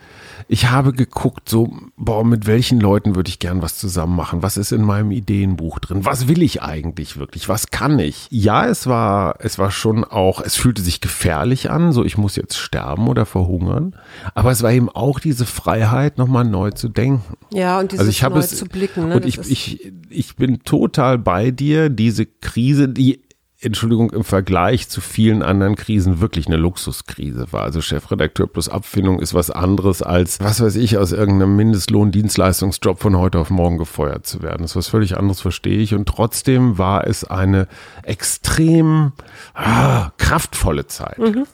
[0.49, 4.43] Ich habe geguckt, so, boah, mit welchen Leuten würde ich gern was zusammen machen?
[4.43, 6.05] Was ist in meinem Ideenbuch drin?
[6.05, 7.49] Was will ich eigentlich wirklich?
[7.49, 8.27] Was kann ich?
[8.31, 12.35] Ja, es war, es war schon auch, es fühlte sich gefährlich an, so ich muss
[12.35, 13.95] jetzt sterben oder verhungern.
[14.35, 17.37] Aber es war eben auch diese Freiheit, nochmal neu zu denken.
[17.53, 19.09] Ja, und dieses also ich neu es, zu blicken.
[19.09, 19.17] Ne?
[19.17, 23.21] Und ich, ich, ich bin total bei dir, diese Krise, die
[23.61, 27.65] Entschuldigung, im Vergleich zu vielen anderen Krisen wirklich eine Luxuskrise war.
[27.65, 33.17] Also Chefredakteur plus Abfindung ist was anderes als, was weiß ich, aus irgendeinem Mindestlohn-Dienstleistungsjob von
[33.19, 34.63] heute auf morgen gefeuert zu werden.
[34.63, 35.93] Das ist was völlig anderes, verstehe ich.
[35.93, 37.67] Und trotzdem war es eine
[38.05, 39.13] extrem
[39.55, 41.19] ah, kraftvolle Zeit.
[41.19, 41.47] Mhm.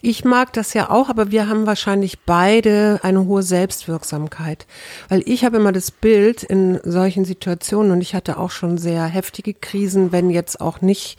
[0.00, 4.66] Ich mag das ja auch, aber wir haben wahrscheinlich beide eine hohe Selbstwirksamkeit.
[5.08, 9.04] Weil ich habe immer das Bild in solchen Situationen und ich hatte auch schon sehr
[9.04, 11.18] heftige Krisen, wenn jetzt auch nicht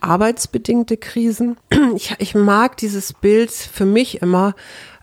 [0.00, 1.56] arbeitsbedingte Krisen.
[1.96, 4.54] Ich, ich mag dieses Bild für mich immer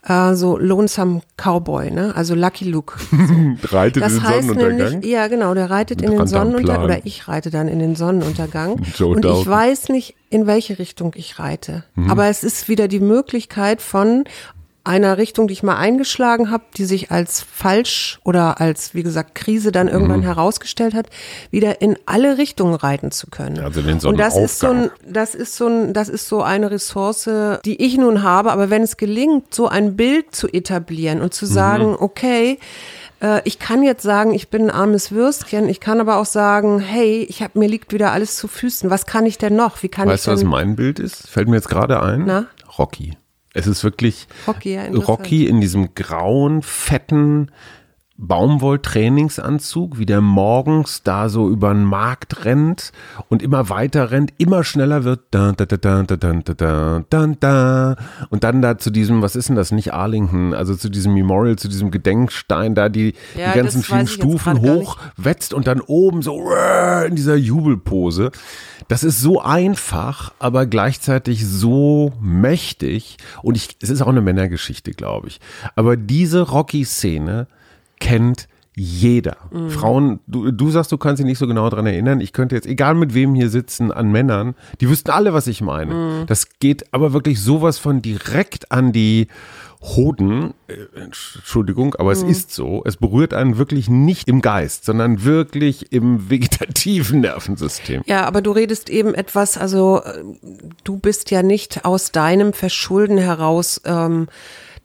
[0.05, 2.15] äh, so Lonesome Cowboy, ne?
[2.15, 2.95] Also Lucky Luke.
[2.99, 3.17] So.
[3.75, 4.91] reitet das in den Sonnenuntergang?
[4.91, 8.81] Nämlich, ja, genau, der reitet in den Sonnenuntergang oder ich reite dann in den Sonnenuntergang.
[8.97, 11.83] Joe und ich weiß nicht, in welche Richtung ich reite.
[11.95, 12.11] Mhm.
[12.11, 14.25] Aber es ist wieder die Möglichkeit von
[14.85, 19.35] einer Richtung, die ich mal eingeschlagen habe, die sich als falsch oder als, wie gesagt,
[19.35, 20.25] Krise dann irgendwann mhm.
[20.25, 21.07] herausgestellt hat,
[21.51, 23.59] wieder in alle Richtungen reiten zu können.
[23.59, 26.71] Also den Und das ist so ein, das ist so ein, das ist so eine
[26.71, 27.29] Ressource,
[27.65, 28.51] die ich nun habe.
[28.51, 31.97] Aber wenn es gelingt, so ein Bild zu etablieren und zu sagen, mhm.
[31.99, 32.59] okay,
[33.21, 35.67] äh, ich kann jetzt sagen, ich bin ein armes Würstchen.
[35.67, 38.89] Ich kann aber auch sagen, hey, ich hab, mir liegt wieder alles zu Füßen.
[38.89, 39.81] Was kann ich denn noch?
[39.83, 40.33] Wie kann weißt ich denn?
[40.33, 41.27] Weißt du, was mein Bild ist?
[41.27, 42.25] Fällt mir jetzt gerade ein.
[42.25, 42.45] Na?
[42.77, 43.13] Rocky.
[43.55, 47.49] Es ist wirklich Rocky, ja, Rocky in diesem grauen, fetten
[48.17, 52.93] Baumwoll-Trainingsanzug, wie der morgens da so über den Markt rennt
[53.27, 55.21] und immer weiter rennt, immer schneller wird.
[55.31, 57.95] Da, da, da, da, da, da, da, da, da.
[58.29, 61.57] Und dann da zu diesem, was ist denn das, nicht Arlington, also zu diesem Memorial,
[61.57, 65.67] zu diesem Gedenkstein, da die, Ja, die ganzen vielen Stufen grad gar hoch wetzt und
[65.67, 66.41] dann oben so
[67.05, 68.31] in dieser Jubelpose.
[68.87, 73.17] Das ist so einfach, aber gleichzeitig so mächtig.
[73.41, 75.41] Und ich, es ist auch eine Männergeschichte, glaube ich.
[75.75, 77.47] Aber diese Rocky-Szene
[78.05, 79.37] kennt jeder.
[79.51, 79.69] Mhm.
[79.69, 82.19] Frauen, du, du sagst, du kannst dich nicht so genau dran erinnern.
[82.19, 85.61] Ich könnte jetzt, egal mit wem hier sitzen, an Männern, die wüssten alle, was ich
[85.61, 85.93] meine.
[85.93, 86.25] Mhm.
[86.27, 89.27] Das geht aber wirklich sowas von direkt an die
[89.81, 90.53] Hoden.
[90.67, 92.29] Äh, Entschuldigung, aber es Mhm.
[92.31, 92.81] ist so.
[92.85, 98.01] Es berührt einen wirklich nicht im Geist, sondern wirklich im vegetativen Nervensystem.
[98.07, 100.21] Ja, aber du redest eben etwas, also äh,
[100.83, 104.27] du bist ja nicht aus deinem Verschulden heraus ähm,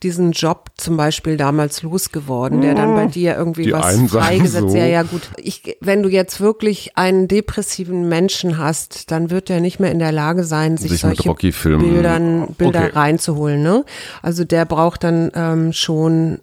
[0.02, 4.70] diesen Job zum Beispiel damals losgeworden, der dann bei dir irgendwie Die was freigesetzt.
[4.70, 4.76] so.
[4.76, 5.30] Ja, ja, gut.
[5.36, 9.98] Ich, wenn du jetzt wirklich einen depressiven Menschen hast, dann wird er nicht mehr in
[9.98, 11.34] der Lage sein, sich, Sich solche
[11.78, 12.90] Bildern, Bilder Okay.
[12.94, 13.62] reinzuholen.
[13.62, 13.84] Ne?
[14.22, 16.40] Also der braucht dann ähm, schon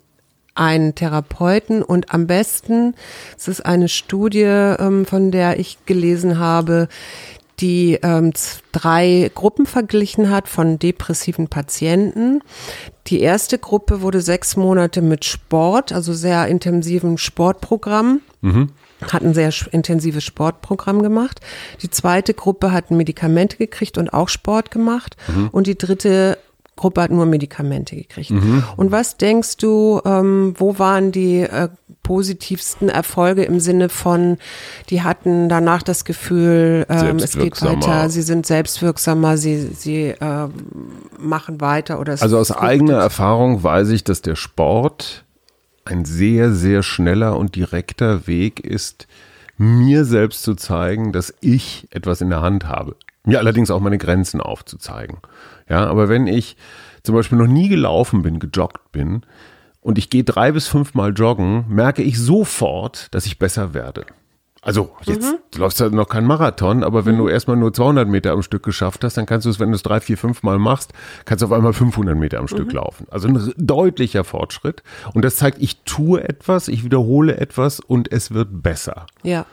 [0.56, 2.96] einen Therapeuten und am besten,
[3.38, 6.88] es ist eine Studie, ähm, von der ich gelesen habe,
[7.60, 8.34] die ähm,
[8.72, 12.42] drei Gruppen verglichen hat von depressiven Patienten.
[13.08, 18.22] Die erste Gruppe wurde sechs Monate mit Sport, also sehr intensiven Sportprogramm
[19.02, 21.40] hat ein sehr intensives Sportprogramm gemacht.
[21.82, 25.16] Die zweite Gruppe hat Medikamente gekriegt und auch Sport gemacht.
[25.52, 26.38] Und die dritte
[26.78, 28.32] Gruppe hat nur Medikamente gekriegt.
[28.78, 31.68] Und was denkst du, ähm, wo waren die äh,
[32.04, 34.38] positivsten Erfolge im Sinne von,
[34.90, 40.54] die hatten danach das Gefühl, ähm, es geht weiter, sie sind selbstwirksamer, sie, sie ähm,
[41.20, 45.26] machen weiter oder Also aus eigener Erfahrung weiß ich, dass der Sport
[45.84, 49.08] ein sehr, sehr schneller und direkter Weg ist,
[49.58, 52.96] mir selbst zu zeigen, dass ich etwas in der Hand habe.
[53.26, 55.18] Mir allerdings auch meine Grenzen aufzuzeigen.
[55.70, 56.58] Ja, aber wenn ich
[57.04, 59.22] zum Beispiel noch nie gelaufen bin, gejoggt bin
[59.82, 64.06] und ich gehe drei bis fünfmal joggen, merke ich sofort, dass ich besser werde.
[64.62, 68.32] Also jetzt du läufst ja noch kein Marathon, aber wenn du erstmal nur 200 Meter
[68.32, 70.60] am Stück geschafft hast, dann kannst du es, wenn du es drei, vier, fünf Mal
[70.60, 70.92] machst,
[71.24, 73.08] kannst du auf einmal 500 Meter am Stück laufen.
[73.10, 74.84] Also ein deutlicher Fortschritt.
[75.14, 79.06] Und das zeigt, ich tue etwas, ich wiederhole etwas und es wird besser.
[79.24, 79.46] Ja.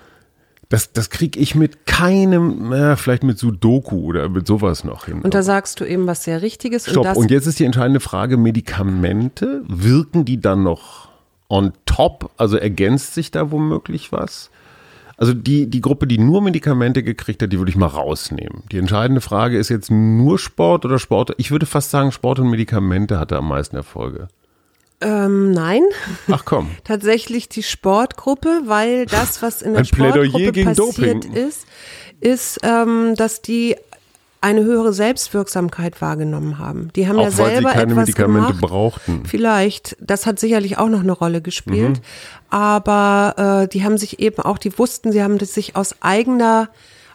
[0.69, 5.21] Das, das kriege ich mit keinem, na, vielleicht mit Sudoku oder mit sowas noch hin.
[5.23, 6.85] Und da sagst du eben was sehr Richtiges.
[6.85, 6.97] Stopp.
[6.97, 11.09] Und das Und jetzt ist die entscheidende Frage, Medikamente, wirken die dann noch
[11.49, 12.31] on top?
[12.37, 14.51] Also ergänzt sich da womöglich was?
[15.17, 18.65] Also die, die Gruppe, die nur Medikamente gekriegt hat, die würde ich mal rausnehmen.
[18.73, 21.35] Die entscheidende Frage ist jetzt nur Sport oder Sport?
[21.37, 24.29] Ich würde fast sagen, Sport und Medikamente hatte am meisten Erfolge.
[25.05, 25.83] Ähm, nein.
[26.31, 26.71] Ach komm.
[26.85, 30.79] tatsächlich die Sportgruppe, weil das, was in der Ein Sportgruppe passiert
[31.25, 31.33] Doping.
[31.35, 31.67] ist,
[32.21, 33.77] ist, ähm, dass die
[34.41, 36.91] eine höhere Selbstwirksamkeit wahrgenommen haben.
[36.97, 38.61] Die haben Auch ja selber keine etwas Medikamente gemacht.
[38.61, 39.23] brauchten.
[39.25, 42.03] Vielleicht, das hat sicherlich auch noch eine Rolle gespielt, Mhm.
[42.51, 46.69] aber äh, die haben sich eben auch, die wussten, sie haben das sich aus eigener,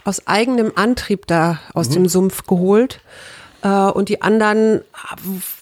[0.05, 1.93] aus eigenem Antrieb da aus Mhm.
[1.93, 2.99] dem Sumpf geholt.
[3.61, 4.81] Äh, und die anderen,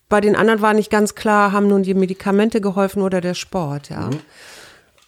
[0.10, 3.90] bei den anderen war nicht ganz klar, haben nun die Medikamente geholfen oder der Sport,
[3.90, 4.10] ja.
[4.10, 4.20] Mhm.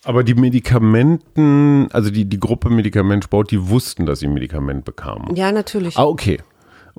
[0.06, 5.36] Aber die Medikamenten, also die, die Gruppe Medikamentsport, die wussten, dass sie ein Medikament bekamen.
[5.36, 5.98] Ja, natürlich.
[5.98, 6.40] Ah, okay.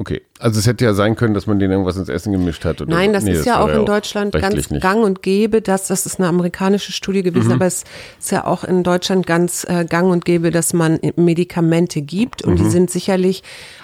[0.00, 0.22] Okay.
[0.38, 2.80] Also es hätte ja sein können, dass man denen irgendwas ins Essen gemischt hat.
[2.80, 4.82] Oder Nein, das Nee, ist ja war auch in Deutschland ganz rechtlich nicht.
[4.82, 7.52] gang und gäbe, dass das ist eine amerikanische Studie gewesen, Mhm.
[7.56, 7.84] aber es
[8.18, 12.54] ist ja auch in Deutschland ganz äh, gang und gäbe, dass man Medikamente gibt und
[12.54, 12.56] Mhm.
[12.64, 13.42] die sind sicherlich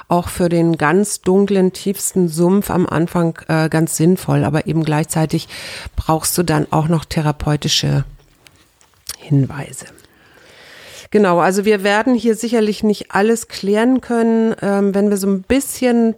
[0.08, 5.48] auch für den ganz dunklen, tiefsten Sumpf am Anfang äh, ganz sinnvoll, aber eben gleichzeitig
[5.96, 8.04] brauchst du dann auch noch therapeutische
[9.18, 9.84] Hinweise.
[11.16, 15.40] Genau, also wir werden hier sicherlich nicht alles klären können, ähm, wenn wir so ein
[15.40, 16.14] bisschen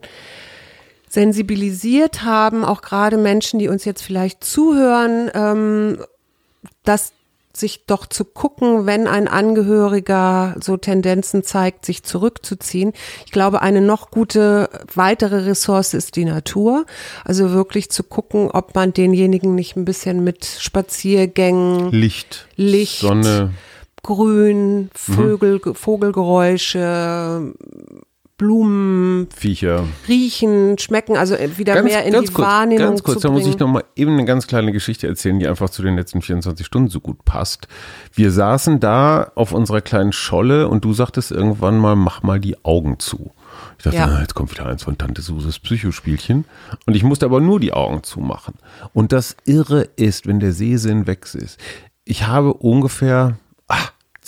[1.08, 5.98] sensibilisiert haben, auch gerade Menschen, die uns jetzt vielleicht zuhören, ähm,
[6.82, 7.12] dass
[7.52, 12.92] sich doch zu gucken, wenn ein Angehöriger so Tendenzen zeigt, sich zurückzuziehen.
[13.24, 16.86] Ich glaube, eine noch gute weitere Ressource ist die Natur.
[17.24, 23.52] Also wirklich zu gucken, ob man denjenigen nicht ein bisschen mit Spaziergängen, Licht, Licht, Sonne.
[24.02, 27.54] Grün, Vögel, Vogelgeräusche,
[28.36, 29.84] Blumen, Viecher.
[30.06, 33.58] riechen, schmecken, also wieder mehr in die kurz, Wahrnehmung ganz kurz, da muss ich bringen.
[33.58, 36.88] noch mal eben eine ganz kleine Geschichte erzählen, die einfach zu den letzten 24 Stunden
[36.88, 37.66] so gut passt.
[38.14, 42.64] Wir saßen da auf unserer kleinen Scholle und du sagtest irgendwann mal, mach mal die
[42.64, 43.32] Augen zu.
[43.78, 44.06] Ich dachte, Ja.
[44.06, 46.44] na, jetzt kommt wieder eins von Tante Suses Psychospielchen.
[46.86, 48.54] Und ich musste aber nur die Augen zumachen.
[48.92, 51.58] Und das Irre ist, wenn der Sehsinn weg ist.
[52.04, 53.36] ich habe ungefähr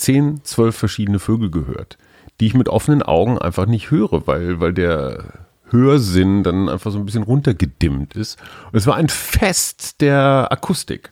[0.01, 1.99] 10, 12 verschiedene Vögel gehört,
[2.41, 5.25] die ich mit offenen Augen einfach nicht höre, weil, weil der
[5.71, 8.39] Hörsinn dann einfach so ein bisschen runtergedimmt ist.
[8.73, 11.11] Und es war ein Fest der Akustik.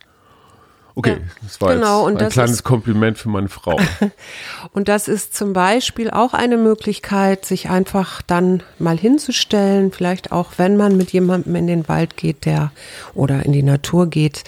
[0.95, 3.79] Okay, das war genau, jetzt ein kleines ist- Kompliment für meine Frau.
[4.73, 10.53] Und das ist zum Beispiel auch eine Möglichkeit, sich einfach dann mal hinzustellen, vielleicht auch
[10.57, 12.71] wenn man mit jemandem in den Wald geht, der
[13.13, 14.43] oder in die Natur geht,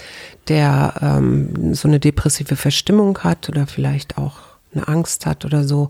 [0.48, 5.90] der ähm, so eine depressive Verstimmung hat oder vielleicht auch eine Angst hat oder so,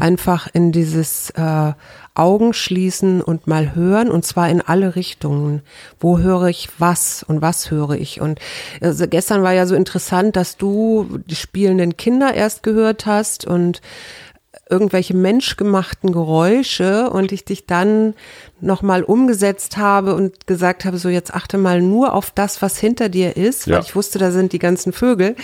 [0.00, 1.72] einfach in dieses äh,
[2.14, 5.62] Augen schließen und mal hören und zwar in alle Richtungen.
[5.98, 8.20] Wo höre ich was und was höre ich?
[8.20, 8.38] Und
[8.80, 13.80] also gestern war ja so interessant, dass du die spielenden Kinder erst gehört hast und
[14.70, 18.14] irgendwelche menschgemachten Geräusche und ich dich dann
[18.60, 23.08] nochmal umgesetzt habe und gesagt habe, so jetzt achte mal nur auf das, was hinter
[23.08, 23.76] dir ist, Ja.
[23.76, 25.36] weil ich wusste, da sind die ganzen Vögel.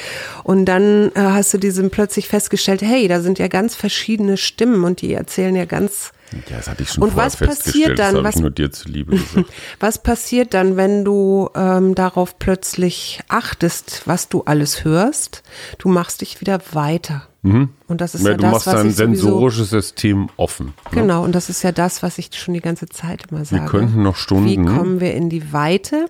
[0.42, 4.84] Und dann äh, hast du diesem plötzlich festgestellt, hey, da sind ja ganz verschiedene Stimmen
[4.84, 6.12] und die erzählen ja ganz
[6.50, 8.14] Ja, das hatte ich schon Und was passiert dann?
[8.16, 9.48] Das Was- ich nur dir zuliebe gesagt.
[9.80, 15.42] Was passiert dann, wenn du ähm, darauf plötzlich achtest, was du alles hörst?
[15.78, 17.26] Du machst dich wieder weiter.
[17.42, 17.70] Und
[18.00, 20.68] das ist ja, Ja, du das, machst was dein sensorisches System offen.
[20.92, 21.02] ne?
[21.02, 23.66] Genau, und das ist ja das, was ich schon die ganze Zeit immer sage.
[23.66, 26.06] könnten noch Stunden- Wie kommen wir in die Weite?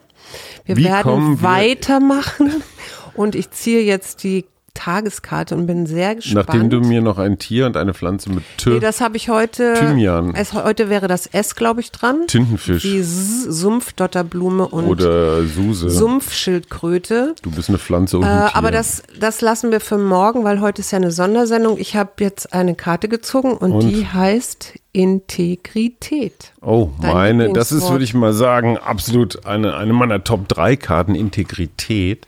[0.64, 2.62] Wir Wie werden kommen wir- weitermachen.
[3.14, 6.48] Und ich ziehe jetzt die Tageskarte und bin sehr gespannt.
[6.48, 9.28] Nachdem du mir noch ein Tier und eine Pflanze mit T Nee, das habe ich
[9.28, 9.74] heute.
[9.74, 10.34] Thymian.
[10.34, 12.26] Es, heute wäre das S, glaube ich, dran.
[12.26, 15.88] Tintenfisch Die S Sumpfdotterblume und oder Suse.
[15.90, 17.34] Sumpfschildkröte.
[17.42, 18.56] Du bist eine Pflanze und Äh, ein Tier.
[18.56, 21.78] aber das, das lassen wir für morgen, weil heute ist ja eine Sondersendung.
[21.78, 23.88] Ich habe jetzt eine Karte gezogen und, Und?
[23.88, 26.52] die heißt Integrität.
[26.60, 30.76] Oh, Dein meine, das ist, würde ich mal sagen, absolut eine, eine meiner Top 3
[30.76, 32.26] Karten, Integrität.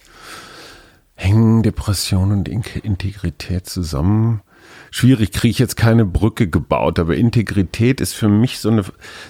[1.16, 4.42] Hängen Depression und In Integrität zusammen?
[4.90, 8.84] Schwierig, kriege ich jetzt keine Brücke gebaut, aber Integrität ist für mich so eine,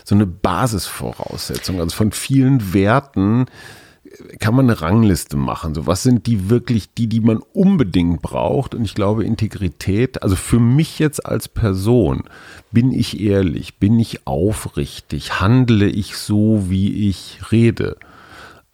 [0.05, 1.81] so eine Basisvoraussetzung.
[1.81, 3.47] Also von vielen Werten
[4.39, 5.75] kann man eine Rangliste machen.
[5.75, 8.75] So, was sind die wirklich, die, die man unbedingt braucht?
[8.75, 12.25] Und ich glaube, Integrität, also für mich jetzt als Person,
[12.73, 17.97] bin ich ehrlich, bin ich aufrichtig, handle ich so, wie ich rede?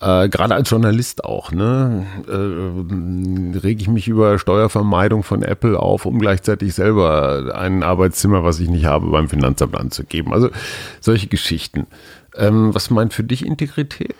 [0.03, 2.07] Äh, Gerade als Journalist auch, ne?
[2.27, 8.59] Äh, rege ich mich über Steuervermeidung von Apple auf, um gleichzeitig selber ein Arbeitszimmer, was
[8.59, 10.33] ich nicht habe, beim Finanzamt anzugeben.
[10.33, 10.51] Also
[11.01, 11.87] solche Geschichten.
[12.35, 14.15] Ähm, was meint für dich Integrität?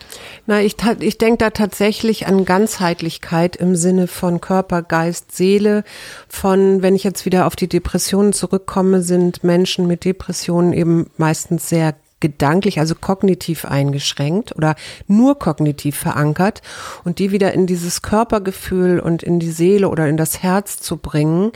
[0.47, 5.83] Na, ich, ich denke da tatsächlich an Ganzheitlichkeit im Sinne von Körper, Geist, Seele.
[6.29, 11.68] Von, wenn ich jetzt wieder auf die Depressionen zurückkomme, sind Menschen mit Depressionen eben meistens
[11.68, 16.63] sehr gedanklich, also kognitiv eingeschränkt oder nur kognitiv verankert
[17.05, 20.97] und die wieder in dieses Körpergefühl und in die Seele oder in das Herz zu
[20.97, 21.53] bringen,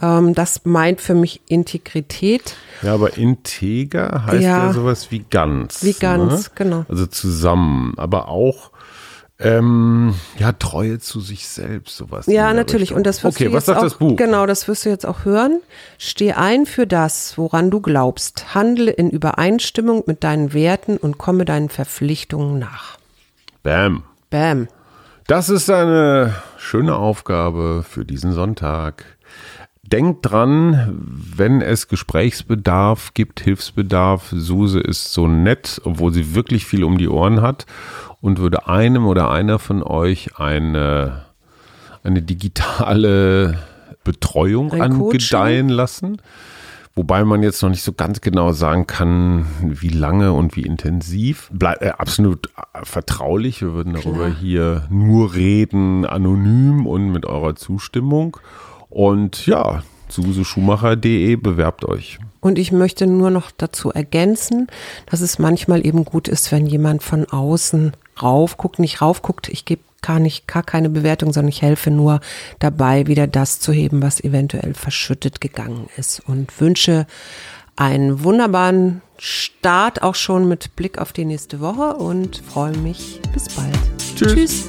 [0.00, 2.56] ähm, das meint für mich Integrität.
[2.82, 4.72] Ja, aber integer heißt ja, Ja.
[4.72, 5.82] sowas wie ganz.
[5.84, 6.50] Wie ganz, ne?
[6.54, 6.84] genau.
[6.88, 8.70] Also zusammen, aber auch
[9.44, 12.26] ähm, ja Treue zu sich selbst, sowas.
[12.26, 12.82] Ja, natürlich.
[12.82, 12.98] Richtung.
[12.98, 14.16] Und das wirst okay, du was jetzt sagt auch, das Buch?
[14.16, 15.60] Genau, das wirst du jetzt auch hören.
[15.98, 18.54] Steh ein für das, woran du glaubst.
[18.54, 22.98] Handle in Übereinstimmung mit deinen Werten und komme deinen Verpflichtungen nach.
[23.62, 24.02] Bam.
[24.30, 24.68] Bam.
[25.26, 29.04] Das ist eine schöne Aufgabe für diesen Sonntag.
[29.82, 36.84] Denkt dran, wenn es Gesprächsbedarf gibt, Hilfsbedarf, Suse ist so nett, obwohl sie wirklich viel
[36.84, 37.66] um die Ohren hat
[38.24, 41.26] und würde einem oder einer von euch eine,
[42.04, 43.58] eine digitale
[44.02, 46.22] Betreuung Ein angedeihen lassen.
[46.94, 51.50] Wobei man jetzt noch nicht so ganz genau sagen kann, wie lange und wie intensiv.
[51.52, 53.60] Bleib, äh, absolut äh, vertraulich.
[53.60, 58.38] Wir würden darüber hier nur reden, anonym und mit eurer Zustimmung.
[58.88, 62.18] Und ja, suseschumacher.de bewerbt euch.
[62.40, 64.66] Und ich möchte nur noch dazu ergänzen,
[65.06, 69.82] dass es manchmal eben gut ist, wenn jemand von außen raufguckt, nicht raufguckt, ich gebe
[70.02, 72.20] gar nicht, gar keine Bewertung, sondern ich helfe nur
[72.58, 76.20] dabei, wieder das zu heben, was eventuell verschüttet gegangen ist.
[76.26, 77.06] Und wünsche
[77.76, 83.20] einen wunderbaren Start auch schon mit Blick auf die nächste Woche und freue mich.
[83.32, 83.78] Bis bald.
[84.16, 84.68] Tschüss.